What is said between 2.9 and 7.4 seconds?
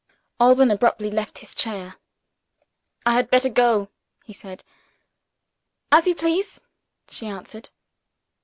"I had better go!" he said. "As you please," she